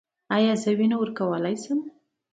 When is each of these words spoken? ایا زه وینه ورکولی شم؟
ایا 0.35 0.53
زه 0.61 0.69
وینه 0.77 0.95
ورکولی 0.99 1.55
شم؟ 1.63 1.79